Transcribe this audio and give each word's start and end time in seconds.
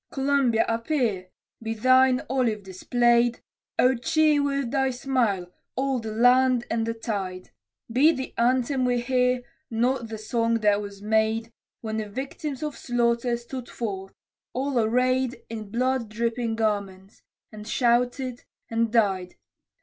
Columbia, 0.09 0.65
appear! 0.67 1.27
Be 1.61 1.75
thine 1.75 2.23
olive 2.27 2.63
displayed, 2.63 3.43
O 3.77 3.93
cheer 3.93 4.41
with 4.41 4.71
thy 4.71 4.89
smile, 4.89 5.53
all 5.75 5.99
the 5.99 6.11
land 6.11 6.65
and 6.71 6.87
the 6.87 6.95
tide! 6.95 7.51
Be 7.91 8.11
the 8.11 8.33
anthem 8.35 8.83
we 8.83 8.99
hear 8.99 9.43
not 9.69 10.07
the 10.07 10.17
song 10.17 10.55
that 10.61 10.81
was 10.81 11.03
made, 11.03 11.53
When 11.81 11.97
the 11.97 12.09
victims 12.09 12.63
of 12.63 12.75
slaughter 12.75 13.37
stood 13.37 13.69
forth, 13.69 14.15
all 14.53 14.79
arrayed 14.79 15.43
In 15.51 15.69
blood 15.69 16.09
dripping 16.09 16.55
garments 16.55 17.21
and 17.51 17.67
shouted 17.67 18.45
and 18.71 18.91
died. 18.91 19.35